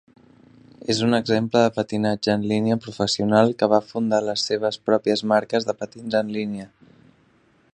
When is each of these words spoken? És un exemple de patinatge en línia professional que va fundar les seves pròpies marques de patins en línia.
És 0.93 1.01
un 1.07 1.17
exemple 1.17 1.61
de 1.65 1.71
patinatge 1.75 2.31
en 2.37 2.47
línia 2.51 2.77
professional 2.85 3.53
que 3.59 3.69
va 3.75 3.81
fundar 3.91 4.23
les 4.31 4.47
seves 4.51 4.81
pròpies 4.89 5.23
marques 5.35 5.69
de 5.69 5.77
patins 5.83 6.17
en 6.23 6.33
línia. 6.39 6.67